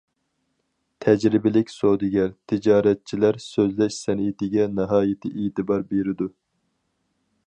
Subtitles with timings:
[1.05, 6.29] تەجرىبىلىك سودىگەر، تىجارەتچىلەر سۆزلەش سەنئىتىگە ناھايىتى ئېتىبار بېرىدۇ.